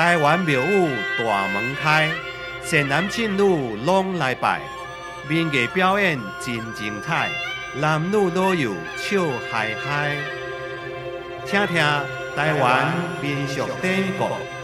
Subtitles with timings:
[0.00, 2.08] 台湾庙宇大门开，
[2.62, 4.62] 善男信女拢来拜，
[5.28, 7.28] 民艺表演真精彩，
[7.78, 9.20] 男女老幼笑
[9.52, 10.16] 嗨嗨。
[11.44, 11.76] 听听
[12.34, 14.59] 台湾民俗典故。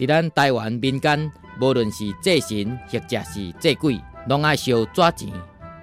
[0.00, 5.28] 伫咱台湾民间，无论是祭神或者是祭鬼，拢爱烧纸钱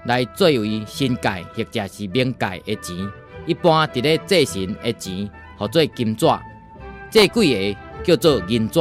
[0.05, 2.97] 来作为新界或者是冥界的钱。
[3.45, 6.25] 一般伫咧祭神的钱，号做金纸；
[7.11, 8.79] 祭鬼的叫做银纸。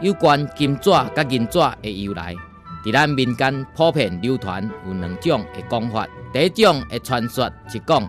[0.00, 2.34] 有关金纸甲银纸的由来，
[2.84, 6.08] 伫咱民间普遍流传有两种的讲法。
[6.32, 8.02] 第一种的传说是讲，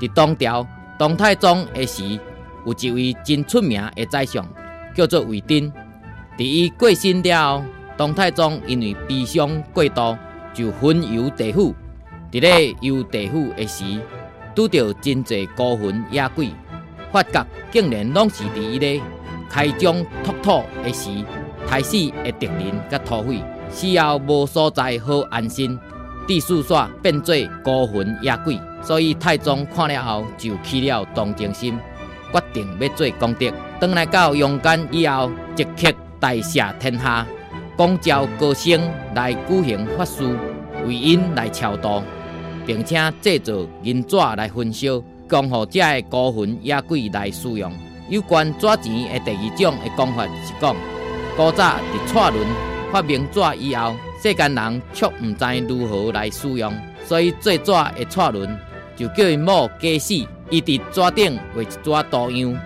[0.00, 0.66] 伫唐朝
[0.98, 2.18] 唐太宗的时，
[2.64, 4.48] 有一位真出名的宰相，
[4.94, 5.70] 叫做魏征。
[6.36, 7.64] 伫伊过身了后，
[7.96, 10.16] 唐太宗因为悲伤过度，
[10.52, 11.74] 就焚游地府。
[12.32, 13.84] 伫咧游地府的时，
[14.54, 16.50] 拄着真侪孤魂野鬼，
[17.12, 19.00] 发觉竟然拢是伫伊咧
[19.48, 21.10] 开疆拓土的时，
[21.68, 21.92] 杀死
[22.24, 23.40] 的敌人甲土匪，
[23.70, 25.78] 死后无所在好安身，
[26.26, 28.58] 地势煞变做孤魂野鬼。
[28.82, 31.78] 所以太宗看了后，就起了同情心，
[32.32, 33.52] 决定要做功德。
[33.78, 35.94] 当来到阳间以后，即刻。
[36.24, 37.26] 大赦天下，
[37.76, 38.80] 广召高僧
[39.14, 40.24] 来举行法事，
[40.86, 42.02] 为因来超度，
[42.64, 47.70] 并且制作银纸来焚烧，供予这个孤魂野鬼来使用。
[48.08, 50.74] 有关纸钱的第二种的讲法是讲，
[51.36, 52.46] 古早伫蔡伦
[52.90, 56.72] 发明纸以后，世间人却唔知如何来使用，
[57.04, 58.58] 所以做纸的蔡伦
[58.96, 60.14] 就叫因某假死，
[60.48, 62.58] 伊伫纸顶画一纸图样，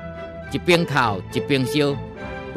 [0.53, 0.93] 一边哭
[1.33, 1.97] 一边烧。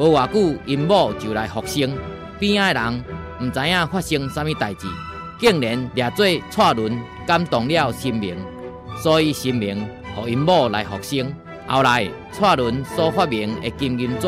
[0.02, 1.96] 无偌久，因某就来复生，
[2.40, 3.04] 边仔人
[3.40, 4.88] 毋知影发生啥物代志，
[5.40, 8.36] 竟然掠做蔡伦感动了神明，
[8.98, 11.32] 所以神明互因某来复生。
[11.68, 14.28] 后来蔡伦所发明的金银纸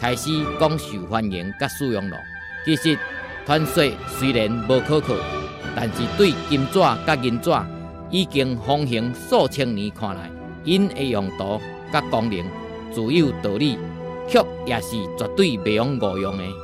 [0.00, 2.16] 开始广受欢迎甲使用了。
[2.64, 2.98] 其实
[3.46, 5.14] 传说虽然无可靠，
[5.76, 7.52] 但是对金纸甲银纸
[8.10, 10.28] 已经风行数千年看来，
[10.64, 11.60] 因的用途
[11.92, 12.44] 甲功能
[12.92, 13.78] 自有道理。
[14.28, 16.63] 却也是绝对袂用误用的。